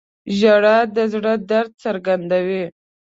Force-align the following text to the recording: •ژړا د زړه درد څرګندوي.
•ژړا 0.37 0.77
د 0.95 0.97
زړه 1.13 1.33
درد 1.49 1.71
څرګندوي. 1.83 2.63